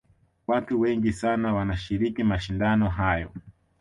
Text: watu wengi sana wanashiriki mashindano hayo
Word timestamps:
watu 0.47 0.79
wengi 0.79 1.13
sana 1.13 1.53
wanashiriki 1.53 2.23
mashindano 2.23 2.89
hayo 2.89 3.31